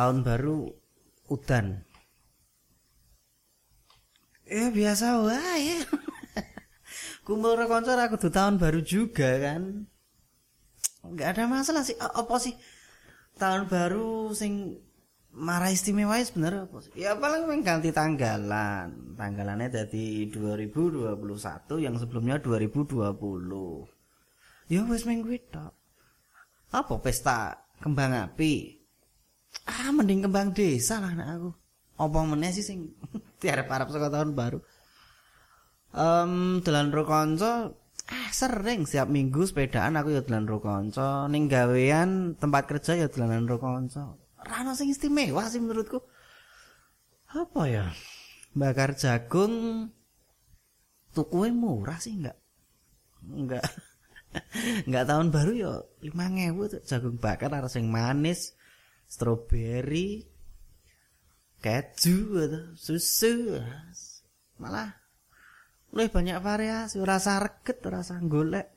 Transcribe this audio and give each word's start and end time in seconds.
tahun 0.00 0.24
baru 0.24 0.64
udan. 1.28 1.84
Ya 4.48 4.72
biasa 4.72 5.20
wae. 5.28 5.84
Kumpul 7.28 7.52
karo 7.52 7.68
kanca 7.68 7.92
ora 7.92 8.08
kudu 8.08 8.32
tahun 8.32 8.56
baru 8.56 8.80
juga 8.80 9.28
kan. 9.44 9.84
Enggak 11.04 11.36
ada 11.36 11.44
masalah 11.52 11.84
sih. 11.84 12.00
Apa 12.00 12.40
sih 12.40 12.56
tahun 13.36 13.68
baru 13.68 14.32
sing 14.32 14.80
marah 15.36 15.68
istimewa 15.68 16.16
ya 16.16 16.24
sebenarnya 16.24 16.64
apa 16.64 16.80
sih? 16.80 16.96
Ya 16.96 17.12
paling 17.20 17.44
meng 17.44 17.60
ganti 17.60 17.92
tanggalan. 17.92 19.20
Tanggalannya 19.20 19.68
dari 19.68 20.32
2021 20.32 21.12
yang 21.76 22.00
sebelumnya 22.00 22.40
2020. 22.40 23.04
Ya 24.72 24.80
wis 24.88 25.04
minggu 25.04 25.28
tok. 25.52 25.76
Apa 26.72 27.04
pesta 27.04 27.68
kembang 27.84 28.16
api? 28.16 28.79
Ah 29.70 29.94
mending 29.94 30.26
kembang 30.26 30.50
desa 30.50 30.98
lah 30.98 31.14
anak 31.14 31.28
aku. 31.38 31.50
Apa 32.02 32.18
meneh 32.26 32.50
sih 32.50 32.66
sing 32.66 32.90
diarep-arep 33.40 33.86
saka 33.94 34.10
tahun 34.10 34.34
baru? 34.34 34.58
Em 35.94 36.58
dolan 36.62 36.90
ro 36.90 37.06
ah 38.10 38.28
sering 38.34 38.90
setiap 38.90 39.06
minggu 39.06 39.46
sepedaan 39.46 39.94
aku 39.94 40.18
ya 40.18 40.26
dolan 40.26 40.50
ro 40.50 40.58
ning 41.30 41.46
gawean 41.46 42.34
tempat 42.34 42.66
kerja 42.66 42.98
ya 42.98 43.06
dolan 43.06 43.46
ro 43.46 43.58
ono 43.60 44.72
sing 44.72 44.90
istimewa 44.90 45.46
sih 45.46 45.60
menurutku. 45.62 46.00
Apa 47.30 47.62
ya? 47.70 47.86
Bakar 48.50 48.98
jagung 48.98 49.86
tukunya 51.14 51.54
murah 51.54 51.98
sih 52.02 52.18
enggak? 52.18 52.38
Enggak. 53.22 53.62
enggak 54.86 55.04
tahun 55.06 55.28
baru 55.30 55.52
ya 55.54 55.72
5000 56.02 56.72
tuh 56.72 56.80
jagung 56.86 57.16
bakar 57.18 57.50
harus 57.54 57.74
yang 57.78 57.90
manis, 57.90 58.54
stroberi, 59.10 60.22
keju 61.58 62.18
atau 62.38 62.64
susu. 62.78 63.58
Malah 64.62 64.94
lebih 65.90 66.14
banyak 66.14 66.38
variasi, 66.38 67.02
rasa 67.02 67.42
reget, 67.42 67.82
rasa 67.82 68.22
golek. 68.22 68.70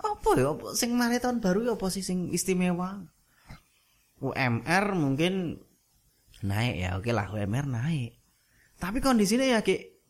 Apa 0.00 0.32
ya 0.34 0.56
apa 0.56 0.72
sing 0.74 0.96
mari 0.96 1.20
tahun 1.20 1.38
baru 1.44 1.70
ya 1.70 1.72
apa 1.78 1.86
sih 1.92 2.02
sing 2.02 2.34
istimewa? 2.34 3.06
UMR 4.20 4.84
mungkin 4.98 5.62
naik 6.44 6.76
ya, 6.76 6.90
oke 6.98 7.12
lah 7.14 7.30
UMR 7.30 7.70
naik. 7.70 8.18
Tapi 8.80 8.98
kondisinya 8.98 9.46
ya 9.46 9.60
kayak 9.62 10.02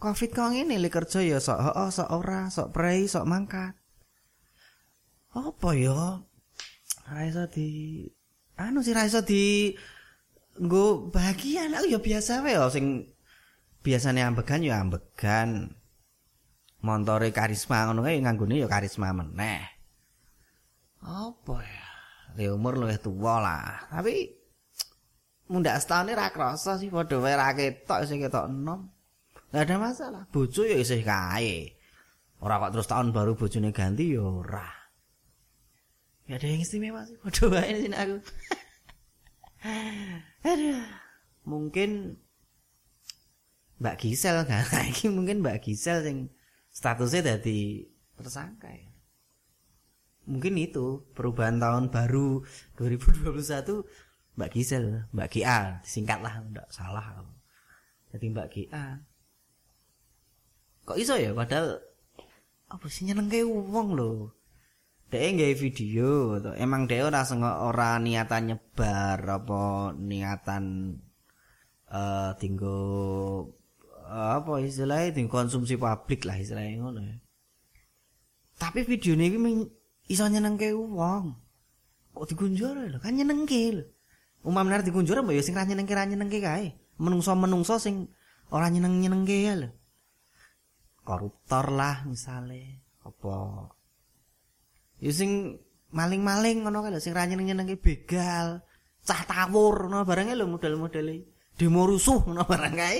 Covid 0.00 0.32
kok 0.32 0.56
ngene 0.56 0.80
li 0.80 0.88
kerja 0.88 1.20
ya 1.20 1.36
sok 1.36 1.76
oh, 1.76 1.92
sok 1.92 2.08
ora, 2.08 2.48
sok 2.48 2.72
prei, 2.72 3.04
sok 3.04 3.28
mangkat. 3.28 3.76
Apa 5.36 5.70
ya? 5.76 6.24
Ra 7.04 7.44
di 7.52 7.68
anu 8.60 8.84
sih 8.84 8.92
ra 8.92 9.08
iso 9.08 9.24
di 9.24 9.72
nggo 10.60 11.08
bahagian 11.08 11.72
aku 11.72 11.88
ya 11.88 12.00
biasa 12.04 12.44
wae 12.44 12.52
ya 12.52 12.68
sing 12.68 13.08
biasanya 13.80 14.28
ambegan 14.28 14.60
ya 14.60 14.84
ambegan. 14.84 15.76
Montore 16.80 17.28
karisma 17.28 17.84
ngono 17.84 18.00
kae 18.04 18.20
nganggone 18.24 18.56
ya 18.56 18.68
karisma 18.68 19.12
meneh. 19.12 19.68
Apa 21.04 21.60
ya? 21.60 21.88
Ya 22.40 22.56
umur 22.56 22.80
luwih 22.80 22.96
tuwa 22.96 23.36
lah. 23.40 23.84
Tapi 23.92 24.32
mundak 25.52 25.76
setahun 25.76 26.12
ra 26.16 26.32
krasa 26.32 26.80
sih 26.80 26.88
padha 26.88 27.20
wae 27.20 27.36
ra 27.36 27.52
ketok 27.52 28.08
sing 28.08 28.24
ketok 28.24 28.48
enom. 28.48 28.88
Gak 29.52 29.66
ada 29.68 29.76
masalah. 29.76 30.22
Bojo 30.32 30.64
ya 30.64 30.80
isih 30.80 31.04
kae. 31.04 31.76
Ora 32.40 32.56
kok 32.56 32.72
terus 32.72 32.88
tahun 32.88 33.12
baru 33.12 33.36
bojone 33.36 33.76
ganti 33.76 34.16
ya 34.16 34.24
ora. 34.24 34.79
Ya 36.30 36.38
ada 36.38 36.46
yang 36.46 36.62
istimewa 36.62 37.02
sih. 37.10 37.18
Waduh 37.26 37.58
sini 37.82 37.96
aku. 37.98 38.22
Aduh. 40.46 40.78
Mungkin 41.42 42.22
Mbak 43.82 43.96
Gisel 43.98 44.46
kan. 44.46 44.62
Iki 44.94 45.10
mungkin 45.10 45.42
Mbak 45.42 45.66
Gisel 45.66 46.06
sing 46.06 46.30
statusnya 46.70 47.34
dadi 47.34 47.82
tersangka 48.14 48.70
ya. 48.70 48.86
Mungkin 50.30 50.54
itu 50.54 51.02
perubahan 51.18 51.58
tahun 51.58 51.90
baru 51.90 52.46
2021 52.78 54.38
Mbak 54.38 54.50
Gisel, 54.54 55.10
Mbak 55.10 55.28
GA, 55.34 55.82
singkat 55.82 56.22
lah, 56.22 56.38
enggak 56.38 56.70
salah. 56.70 57.26
Jadi 58.14 58.30
Mbak 58.30 58.48
GA. 58.54 59.02
Kok 60.86 60.94
iso 60.94 61.18
ya 61.18 61.34
padahal 61.34 61.82
apa 62.70 62.86
sih 62.86 63.10
nyenengke 63.10 63.42
wong 63.42 63.98
lho. 63.98 64.30
Dhek 65.10 65.34
nggawe 65.34 65.54
video 65.58 66.38
to. 66.38 66.50
Emang 66.54 66.86
dhek 66.86 67.02
ora 67.02 67.26
ora 67.66 67.98
niatan 67.98 68.54
nyebar 68.54 69.18
apa 69.26 69.90
niatan 69.98 70.64
eh 71.90 72.30
tinggo 72.38 72.78
eh, 74.06 74.28
apa 74.38 74.62
istilahnya 74.62 75.10
tinggo 75.10 75.34
konsumsi 75.34 75.74
publik 75.74 76.22
lah 76.22 76.38
istilahnya 76.38 76.78
ngono 76.78 77.00
ya. 77.02 77.18
Tapi 78.54 78.86
videone 78.86 79.24
iki 79.26 79.38
meng- 79.42 79.70
iso 80.06 80.30
wong. 80.30 81.24
Kok 82.10 82.26
dikunjur 82.30 82.74
lho, 82.90 82.98
kan 83.02 83.14
nyenengke 83.14 83.82
lho. 83.82 83.84
Umam 84.46 84.70
nek 84.70 84.86
dikunjur 84.86 85.22
mbok 85.26 85.34
ya 85.34 85.42
sing 85.42 85.58
ra 85.58 85.66
nyenengke 85.66 85.94
ra 85.94 86.06
nyenengke 86.06 86.38
kae. 86.38 86.78
Menungso-menungso 87.02 87.82
sing 87.82 88.14
ora 88.54 88.70
nyeneng-nyenengke 88.70 89.36
ya 89.42 89.54
lho. 89.58 89.68
Koruptor 91.02 91.74
lah 91.74 92.06
misale 92.06 92.86
apa 93.02 93.34
Ya 95.00 95.10
sing 95.16 95.56
maling-maling 95.90 96.62
ngono 96.62 96.84
kae 96.84 96.92
lho 96.92 97.00
sing 97.02 97.16
ra 97.16 97.24
nyeneng-nyenengke 97.26 97.80
begal, 97.80 98.60
cah 99.02 99.22
tawur 99.24 99.88
ngono 99.88 100.04
barangnya 100.04 100.36
lho 100.36 100.46
model-modele 100.46 101.24
demo 101.56 101.88
rusuh 101.88 102.20
ngono 102.24 102.44
barang 102.44 102.74
kae. 102.76 102.98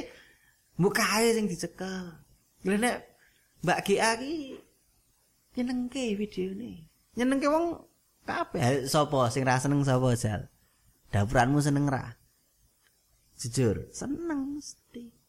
Mbok 0.80 0.94
kae 0.96 1.36
sing 1.36 1.44
dicekel. 1.44 2.16
Lha 2.64 2.76
nek 2.80 2.96
Mbak 3.60 3.78
GA 3.84 4.16
ki 4.16 4.56
nyenengke 5.60 6.16
videone. 6.16 6.88
Nyenengke 7.16 7.48
wong 7.52 7.84
kabeh 8.24 8.88
sapa 8.88 9.28
sing 9.28 9.44
ra 9.44 9.60
seneng 9.60 9.84
sapa 9.84 10.16
jal. 10.16 10.48
Dapuranmu 11.12 11.60
seneng 11.60 11.84
ra? 11.90 12.16
Jujur, 13.36 13.88
seneng 13.92 14.56
mesti. 14.56 15.19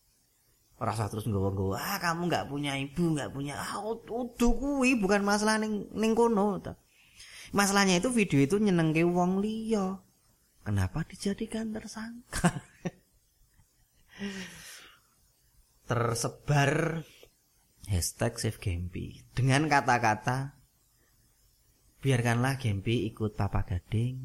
Ora 0.82 0.98
usah 0.98 1.14
terus 1.14 1.30
nggawa-nggawa, 1.30 1.78
ah 1.78 1.98
kamu 2.02 2.26
nggak 2.26 2.50
punya 2.50 2.74
ibu, 2.74 3.14
nggak 3.14 3.30
punya 3.30 3.54
ah 3.54 3.86
udah 3.86 4.52
kuwi 4.58 4.98
bukan 4.98 5.22
masalah 5.22 5.62
ning 5.62 5.86
ning 5.94 6.18
kono. 6.18 6.58
Masalahnya 7.54 8.02
itu 8.02 8.10
video 8.10 8.42
itu 8.42 8.58
nyenengke 8.58 9.06
wong 9.06 9.46
liya. 9.46 10.02
Kenapa 10.66 11.06
dijadikan 11.06 11.70
tersangka? 11.70 12.66
Tersebar 15.90 17.06
hashtag 17.86 18.34
Save 18.42 18.58
Gempi 18.58 19.22
dengan 19.38 19.70
kata-kata 19.70 20.58
biarkanlah 22.02 22.58
Gempi 22.58 23.06
ikut 23.06 23.38
Papa 23.38 23.70
Gading, 23.70 24.18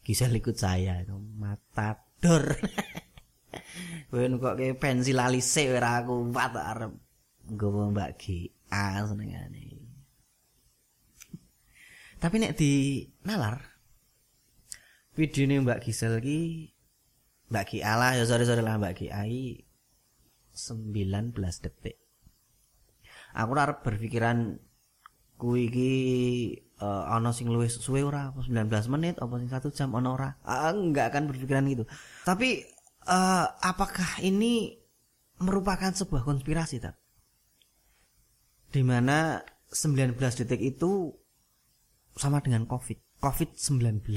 Gisel 0.00 0.32
ikut 0.40 0.56
saya 0.56 1.04
itu 1.04 1.20
matador. 1.36 2.56
Kowe 4.14 4.30
kok 4.38 4.54
ke 4.54 4.78
pensil 4.78 5.18
alise 5.18 5.74
ora 5.74 5.98
aku 5.98 6.30
kuat 6.30 6.54
arep 6.54 6.94
nggawa 7.50 7.90
Mbak 7.90 8.10
GA 8.14 9.02
senengane. 9.10 9.74
Tapi 12.22 12.34
nek 12.38 12.54
di 12.54 13.02
nalar 13.26 13.58
videone 15.18 15.66
Mbak 15.66 15.82
Gisel 15.82 16.22
ki 16.22 16.70
Mbak 17.50 17.64
GA 17.74 17.92
lah 17.98 18.14
ya 18.14 18.22
sorry 18.22 18.46
lah 18.46 18.78
Mbak 18.78 18.94
GA 19.02 19.26
iki 19.26 19.66
19 20.62 21.34
detik. 21.34 21.98
Aku 23.34 23.50
arep 23.58 23.82
berpikiran 23.82 24.62
kuwi 25.42 25.66
iki 25.74 25.92
eh, 26.78 27.04
ana 27.10 27.34
sing 27.34 27.50
luwih 27.50 27.66
suwe 27.66 28.06
ora 28.06 28.30
apa 28.30 28.46
19 28.46 28.70
menit 28.94 29.18
apa 29.18 29.42
sing 29.42 29.50
1 29.50 29.74
jam 29.74 29.90
ana 29.98 30.14
ora. 30.14 30.30
Ah, 30.46 30.70
enggak 30.70 31.10
akan 31.10 31.34
berpikiran 31.34 31.66
gitu. 31.66 31.82
Tapi 32.22 32.73
eh, 33.08 33.46
apakah 33.62 34.20
ini 34.24 34.76
merupakan 35.40 35.92
sebuah 35.92 36.24
konspirasi 36.24 36.80
tak? 36.80 36.96
Di 38.72 38.82
mana 38.82 39.44
19 39.70 40.16
detik 40.18 40.60
itu 40.62 41.14
sama 42.14 42.42
dengan 42.42 42.66
COVID. 42.66 43.20
COVID-19. 43.22 44.10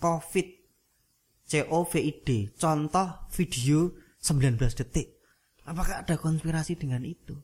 COVID 0.00 0.60
COVID 1.50 2.22
contoh 2.54 3.08
video 3.34 3.90
19 4.22 4.78
detik. 4.78 5.18
Apakah 5.66 6.06
ada 6.06 6.14
konspirasi 6.14 6.78
dengan 6.78 7.02
itu? 7.02 7.34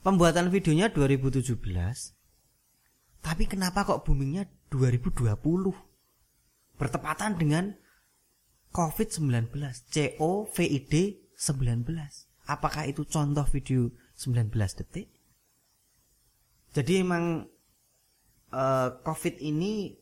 Pembuatan 0.00 0.48
videonya 0.48 0.88
2017. 0.88 1.52
Tapi 3.20 3.44
kenapa 3.44 3.84
kok 3.84 4.08
boomingnya 4.08 4.48
2020? 4.72 5.36
Bertepatan 6.80 7.36
dengan 7.36 7.76
COVID-19, 8.72 9.52
COVID 10.18 10.70
19. 11.36 11.86
Apakah 12.48 12.84
itu 12.88 13.04
contoh 13.04 13.44
video 13.48 13.92
19 14.16 14.48
detik? 14.52 15.08
Jadi 16.72 16.92
emang 17.00 17.48
eh, 18.52 18.88
COVID 19.02 19.34
ini 19.40 19.96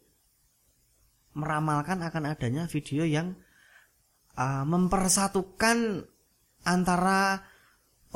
meramalkan 1.37 2.01
akan 2.01 2.33
adanya 2.33 2.65
video 2.65 3.05
yang 3.05 3.37
uh, 4.41 4.65
mempersatukan 4.65 6.09
antara 6.65 7.45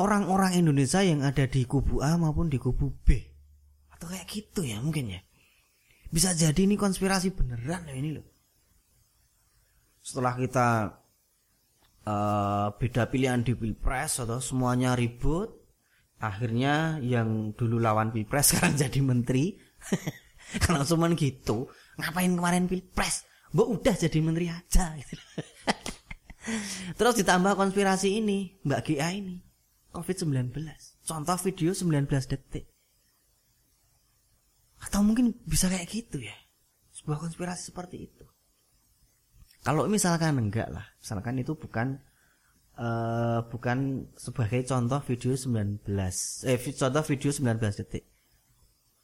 orang-orang 0.00 0.56
Indonesia 0.56 1.04
yang 1.04 1.20
ada 1.20 1.44
di 1.44 1.68
kubu 1.68 2.00
A 2.00 2.16
maupun 2.16 2.48
di 2.48 2.56
kubu 2.56 2.96
B 3.04 3.20
atau 3.92 4.08
kayak 4.08 4.24
gitu 4.24 4.64
ya 4.64 4.80
mungkin 4.80 5.12
ya 5.12 5.20
bisa 6.08 6.32
jadi 6.32 6.56
ini 6.64 6.80
konspirasi 6.80 7.36
beneran 7.36 7.84
ya 7.86 7.94
ini 7.94 8.16
loh 8.16 8.26
setelah 10.00 10.32
kita 10.36 10.68
uh, 12.08 12.68
beda 12.76 13.08
pilihan 13.08 13.44
di 13.44 13.52
pilpres 13.52 14.24
atau 14.24 14.40
semuanya 14.40 14.96
ribut 14.96 15.60
akhirnya 16.20 17.00
yang 17.00 17.56
dulu 17.56 17.80
lawan 17.80 18.12
pilpres 18.12 18.46
sekarang 18.52 18.76
jadi 18.76 19.00
menteri. 19.00 19.56
Kalau 20.64 20.82
cuma 20.82 21.06
gitu. 21.14 21.70
Ngapain 22.00 22.32
kemarin 22.32 22.66
pilpres? 22.66 23.22
Mbak 23.54 23.68
udah 23.70 23.94
jadi 23.94 24.18
menteri 24.18 24.46
aja. 24.50 24.94
Terus 26.98 27.14
ditambah 27.20 27.54
konspirasi 27.54 28.18
ini 28.18 28.58
mbak 28.64 28.88
Gia 28.88 29.12
ini 29.12 29.44
COVID-19 29.92 30.56
contoh 31.04 31.36
video 31.36 31.70
19 31.76 32.08
detik. 32.08 32.64
Atau 34.80 35.04
mungkin 35.04 35.36
bisa 35.44 35.68
kayak 35.68 35.86
gitu 35.86 36.24
ya. 36.24 36.34
Sebuah 36.90 37.20
konspirasi 37.20 37.70
seperti 37.70 38.08
itu 38.08 38.24
kalau 39.60 39.84
misalkan 39.86 40.36
enggak 40.40 40.68
lah 40.72 40.86
misalkan 41.00 41.36
itu 41.40 41.52
bukan 41.56 42.00
uh, 42.80 43.44
bukan 43.48 44.08
sebagai 44.16 44.64
contoh 44.64 45.00
video 45.04 45.32
19 45.36 45.84
eh 46.48 46.58
contoh 46.76 47.02
video 47.04 47.30
19 47.30 47.80
detik. 47.84 48.04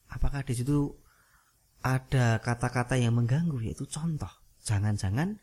Apakah 0.06 0.46
di 0.46 0.54
situ 0.54 0.94
ada 1.82 2.38
kata-kata 2.38 2.96
yang 2.96 3.18
mengganggu? 3.18 3.58
Yaitu 3.60 3.84
contoh. 3.90 4.30
Jangan-jangan 4.62 5.38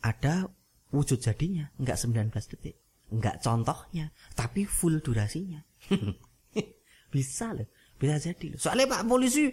ada 0.00 0.50
wujud 0.92 1.20
jadinya 1.22 1.70
enggak 1.78 2.00
19 2.00 2.32
detik. 2.32 2.76
Enggak 3.12 3.38
contohnya 3.44 4.10
tapi 4.34 4.66
full 4.66 4.98
durasinya. 4.98 5.62
Bisa 7.14 7.54
loh 7.54 7.68
bisa 7.96 8.20
jadi 8.20 8.52
loh. 8.52 8.60
Soalnya 8.60 8.86
pak 8.92 9.02
polisi 9.08 9.48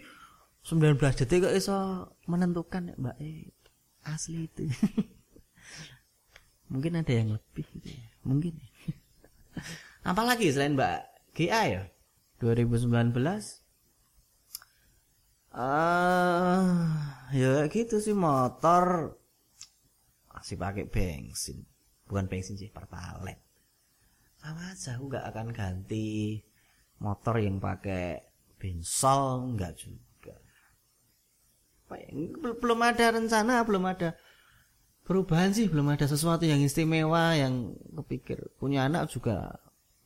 19 0.68 1.00
detik 1.00 1.48
kok 1.48 1.56
iso 1.56 1.76
menentukan 2.28 2.96
mbak 2.96 3.16
eh, 3.20 3.52
asli 4.08 4.48
itu. 4.48 4.68
Mungkin 6.72 7.00
ada 7.00 7.14
yang 7.14 7.36
lebih 7.36 7.66
gitu 7.78 7.90
ya. 7.94 8.08
Mungkin. 8.24 8.54
Apalagi 10.10 10.52
selain 10.52 10.76
mbak 10.76 11.04
GA 11.36 11.62
ya? 11.68 11.84
2019 12.44 13.14
ah 15.54 15.62
uh, 15.62 16.66
ya 17.30 17.70
gitu 17.70 18.02
sih 18.02 18.18
motor 18.18 19.16
masih 20.34 20.58
pakai 20.58 20.90
bensin. 20.90 21.62
Bukan 22.10 22.26
bensin 22.26 22.58
sih 22.58 22.74
pertalite 22.74 23.44
sama 24.44 24.76
aja 24.76 25.00
aku 25.00 25.08
nggak 25.08 25.28
akan 25.32 25.48
ganti 25.56 26.44
motor 27.00 27.40
yang 27.40 27.64
pakai 27.64 28.20
bensol 28.60 29.56
nggak 29.56 29.74
juga 29.80 30.13
belum 32.60 32.80
ada 32.82 33.06
rencana 33.16 33.64
belum 33.64 33.84
ada 33.88 34.18
perubahan 35.04 35.52
sih 35.52 35.68
belum 35.68 35.94
ada 35.94 36.08
sesuatu 36.08 36.48
yang 36.48 36.64
istimewa 36.64 37.36
yang 37.36 37.76
kepikir 38.02 38.40
punya 38.58 38.88
anak 38.88 39.12
juga 39.12 39.64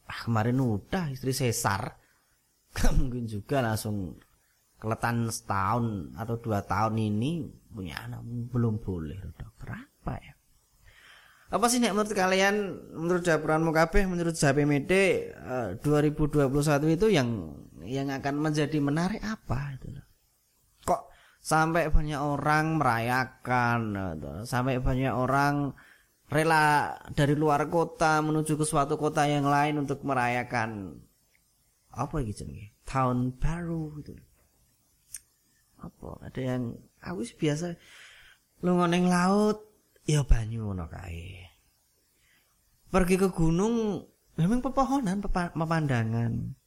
ah 0.08 0.20
kemarin 0.24 0.58
udah 0.58 1.12
istri 1.12 1.36
sesar. 1.36 2.00
Mungkin 3.00 3.28
juga 3.28 3.60
langsung 3.60 4.16
keletan 4.80 5.28
setahun 5.28 6.16
atau 6.16 6.36
dua 6.40 6.64
tahun 6.64 6.96
ini 6.96 7.46
punya 7.72 8.00
anak 8.08 8.24
belum 8.24 8.80
boleh. 8.80 9.20
Dokter 9.36 9.76
apa 9.76 10.14
ya? 10.24 10.34
Apa 11.48 11.72
sih 11.72 11.80
nek 11.80 11.96
menurut 11.96 12.12
kalian 12.12 12.56
menurut 12.92 13.24
Japuranmu 13.24 13.72
kabeh 13.72 14.04
menurut 14.04 14.36
JPMD 14.36 14.94
uh, 15.48 15.70
2021 15.80 16.52
itu 16.92 17.08
yang 17.08 17.56
yang 17.88 18.12
akan 18.12 18.36
menjadi 18.44 18.84
menarik 18.84 19.24
apa 19.24 19.80
itu 19.80 19.96
kok 19.96 20.07
sampai 21.48 21.88
banyak 21.88 22.20
orang 22.20 22.76
merayakan 22.76 23.80
gitu. 23.96 24.32
sampai 24.44 24.84
banyak 24.84 25.16
orang 25.16 25.72
rela 26.28 26.92
dari 27.16 27.40
luar 27.40 27.72
kota 27.72 28.20
menuju 28.20 28.60
ke 28.60 28.68
suatu 28.68 29.00
kota 29.00 29.24
yang 29.24 29.48
lain 29.48 29.80
untuk 29.80 30.04
merayakan. 30.04 31.00
Apa 31.96 32.20
gitu 32.28 32.44
nih 32.44 32.76
tahun 32.84 33.40
baru 33.40 33.96
gitu. 34.04 34.12
Apa? 35.80 36.28
Ada 36.28 36.42
yang 36.44 36.76
aku 37.00 37.24
biasa 37.40 37.80
lu 38.68 38.76
ngoneng 38.76 39.08
laut 39.08 39.64
ya 40.04 40.28
banyu 40.28 40.68
ngono 40.68 40.92
kae. 40.92 41.48
Pergi 42.92 43.16
ke 43.16 43.32
gunung 43.32 44.04
memang 44.36 44.60
pepohonan 44.60 45.24
pemandangan. 45.24 46.60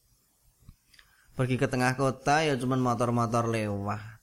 Pergi 1.37 1.55
ke 1.61 1.69
tengah 1.69 1.93
kota 1.93 2.41
ya 2.41 2.57
cuman 2.57 2.81
motor-motor 2.81 3.45
lewat 3.45 4.20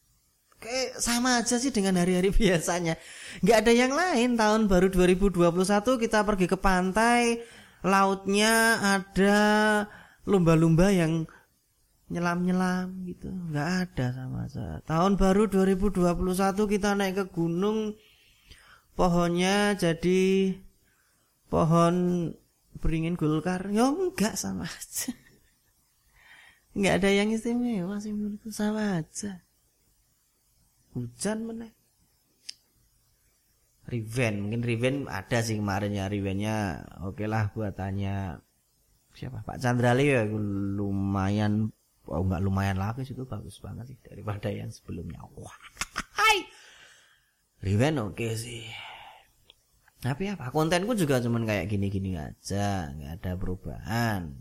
sama 0.98 1.40
aja 1.40 1.56
sih 1.56 1.70
dengan 1.70 1.98
hari-hari 1.98 2.34
biasanya. 2.42 2.98
Nggak 3.42 3.58
ada 3.64 3.72
yang 3.72 3.92
lain. 3.94 4.34
Tahun 4.34 4.62
baru 4.66 4.90
2021 4.90 6.02
kita 6.02 6.18
pergi 6.26 6.46
ke 6.50 6.58
pantai 6.58 7.42
lautnya 7.86 8.82
ada 8.82 9.38
lumba-lumba 10.26 10.90
yang 10.90 11.24
nyelam-nyelam 12.10 13.06
gitu. 13.06 13.30
Nggak 13.30 13.68
ada 13.88 14.06
sama 14.12 14.50
saya 14.50 14.82
tahun 14.84 15.14
baru 15.14 15.46
2021 15.46 16.74
kita 16.74 16.88
naik 16.98 17.14
ke 17.22 17.24
gunung. 17.30 17.94
Pohonnya 18.98 19.78
jadi 19.78 20.58
pohon 21.46 21.94
beringin 22.82 23.14
gulkar. 23.14 23.70
Ya 23.70 23.86
enggak 23.86 24.34
sama 24.34 24.66
aja. 24.78 25.14
Nggak 26.74 26.94
ada 27.02 27.10
yang 27.14 27.30
istimewa 27.30 28.02
sih 28.02 28.10
menurutku. 28.10 28.50
Sama 28.50 28.98
aja 28.98 29.47
hujan 30.96 31.44
mana 31.44 31.68
Riven 33.88 34.44
mungkin 34.44 34.60
Riven 34.60 35.08
ada 35.08 35.40
sih 35.40 35.56
kemarin 35.56 35.96
ya 35.96 36.12
Rivennya 36.12 36.84
oke 37.08 37.24
lah 37.24 37.48
buatannya. 37.56 38.36
Siapa? 39.16 39.42
Pak 39.42 39.58
Chandra 39.64 39.96
ya 39.96 40.28
lumayan 40.28 41.72
oh 42.04 42.22
nggak 42.24 42.44
lumayan 42.44 42.76
lagi 42.76 43.08
situ 43.08 43.24
bagus 43.24 43.58
banget 43.64 43.88
sih 43.88 43.98
daripada 44.04 44.52
yang 44.52 44.68
sebelumnya. 44.68 45.24
Wah. 45.32 45.56
Hai. 46.20 46.44
Riven 47.64 47.96
oke 47.96 48.12
okay 48.20 48.32
sih. 48.36 48.64
Tapi 50.04 50.36
apa? 50.36 50.52
Kontenku 50.52 50.92
juga 50.92 51.18
cuman 51.24 51.48
kayak 51.48 51.72
gini-gini 51.72 52.14
aja 52.14 52.92
nggak 52.92 53.24
ada 53.24 53.32
perubahan. 53.40 54.36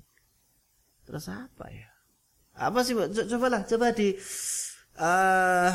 Terus 1.07 1.31
apa 1.31 1.71
ya? 1.71 1.87
Apa 2.51 2.83
sih 2.83 2.99
coba 3.31 3.47
lah 3.47 3.61
coba 3.63 3.95
di 3.95 4.11
uh, 4.97 5.71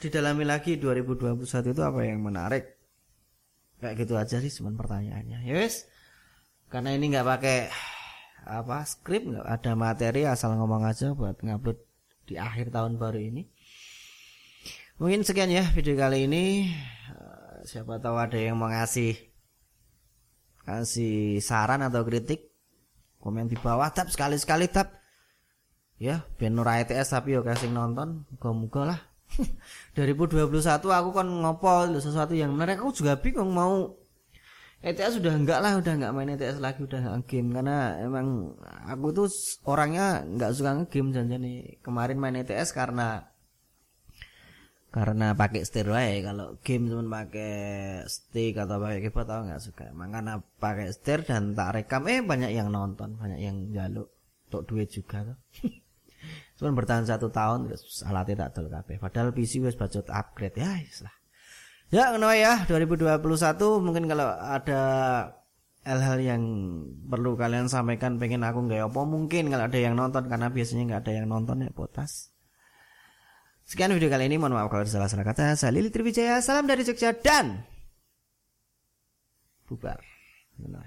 didalami 0.00 0.44
lagi 0.48 0.80
2021 0.80 1.44
itu 1.72 1.82
apa 1.84 2.00
yang 2.02 2.20
menarik? 2.24 2.76
Kayak 3.78 3.94
gitu 4.04 4.14
aja 4.18 4.36
sih 4.42 4.52
cuman 4.52 4.74
pertanyaannya. 4.74 5.44
Yes 5.46 5.92
karena 6.72 6.96
ini 6.96 7.12
nggak 7.12 7.28
pakai 7.28 7.58
apa 8.48 8.80
skrip 8.88 9.28
nggak 9.28 9.44
ada 9.44 9.72
materi 9.76 10.24
asal 10.24 10.56
ngomong 10.56 10.88
aja 10.88 11.12
buat 11.12 11.36
ngupload 11.44 11.76
di 12.24 12.40
akhir 12.40 12.72
tahun 12.72 12.96
baru 12.96 13.20
ini. 13.20 13.44
Mungkin 14.96 15.20
sekian 15.20 15.52
ya 15.52 15.68
video 15.76 15.92
kali 16.00 16.24
ini. 16.24 16.72
Eh, 17.12 17.56
siapa 17.68 18.00
tahu 18.00 18.16
ada 18.16 18.40
yang 18.40 18.56
mau 18.56 18.72
ngasih 18.72 19.12
kasih 20.64 21.44
saran 21.44 21.84
atau 21.84 22.00
kritik 22.08 22.48
komen 23.20 23.52
di 23.52 23.60
bawah. 23.60 23.92
Tap 23.92 24.08
sekali 24.08 24.40
sekali 24.40 24.64
tap 24.72 25.01
ya 26.02 26.26
ben 26.34 26.58
ora 26.58 26.82
ETS 26.82 27.14
tapi 27.14 27.38
yo 27.38 27.46
kasih 27.46 27.70
nonton 27.70 28.26
muga-muga 28.34 28.82
lah. 28.90 29.00
2021 29.96 30.50
aku 30.82 31.10
kan 31.14 31.26
ngopo 31.30 31.86
sesuatu 32.02 32.34
yang 32.34 32.50
menarik. 32.50 32.82
Aku 32.82 32.90
juga 32.90 33.14
bingung 33.22 33.54
mau 33.54 33.94
ETS 34.82 35.22
sudah 35.22 35.38
enggak 35.38 35.62
lah, 35.62 35.78
udah 35.78 35.94
enggak 35.94 36.10
main 36.10 36.34
ETS 36.34 36.58
lagi, 36.58 36.82
udah 36.82 36.98
enggak 36.98 37.30
game 37.30 37.54
karena 37.54 38.02
emang 38.02 38.58
aku 38.90 39.14
tuh 39.14 39.28
orangnya 39.62 40.26
enggak 40.26 40.50
suka 40.58 40.70
ngegame 40.74 41.14
janjane. 41.14 41.54
Kemarin 41.86 42.18
main 42.18 42.36
ETS 42.42 42.74
karena 42.74 43.30
karena 44.92 45.32
pakai 45.32 45.62
steroid 45.64 46.20
kalau 46.26 46.60
game 46.60 46.90
cuma 46.90 47.24
pakai 47.24 47.54
stick 48.10 48.58
atau 48.60 48.76
pakai 48.76 49.00
keyboard 49.06 49.30
tau 49.30 49.46
nggak 49.46 49.62
suka. 49.62 49.94
Emang 49.94 50.10
karena 50.10 50.42
pakai 50.58 50.90
setir 50.90 51.22
dan 51.22 51.54
tak 51.54 51.78
rekam 51.78 52.10
eh 52.10 52.18
banyak 52.20 52.50
yang 52.50 52.68
nonton 52.74 53.16
banyak 53.16 53.38
yang 53.38 53.70
jaluk 53.70 54.10
untuk 54.52 54.68
duit 54.68 54.92
juga 54.92 55.24
tuh 55.24 55.38
cuma 56.62 56.78
bertahan 56.78 57.02
satu 57.02 57.26
tahun 57.26 57.66
terus 57.66 58.06
alatnya 58.06 58.46
tak 58.46 58.62
terlalu 58.62 59.02
padahal 59.02 59.34
PC 59.34 59.58
wes 59.66 59.74
budget 59.74 60.06
upgrade 60.06 60.54
ya 60.54 60.78
lah 61.02 61.14
Ya, 61.92 62.08
kenapa 62.08 62.32
ya 62.32 62.64
2021 62.72 63.20
mungkin 63.84 64.08
kalau 64.08 64.32
ada 64.32 64.80
hal-hal 65.84 66.18
yang 66.24 66.42
perlu 67.04 67.36
kalian 67.36 67.68
sampaikan 67.68 68.16
pengen 68.16 68.40
aku 68.48 68.64
nggak 68.64 68.88
apa 68.88 69.00
mungkin 69.04 69.52
kalau 69.52 69.68
ada 69.68 69.76
yang 69.76 69.92
nonton 69.92 70.24
karena 70.24 70.48
biasanya 70.48 70.88
nggak 70.88 71.00
ada 71.04 71.12
yang 71.20 71.28
nonton 71.28 71.60
ya 71.60 71.68
potas 71.68 72.32
Sekian 73.62 73.94
video 73.94 74.10
kali 74.10 74.26
ini, 74.28 74.36
mohon 74.36 74.58
maaf 74.58 74.68
kalau 74.68 74.84
ada 74.84 74.90
salah-salah 74.90 75.24
kata. 75.24 75.54
Saya 75.54 75.72
Lili 75.72 75.88
Triwijaya, 75.88 76.42
salam 76.42 76.66
dari 76.66 76.82
Jogja 76.82 77.14
dan 77.14 77.62
bubar. 79.64 80.02
Nah, 80.60 80.82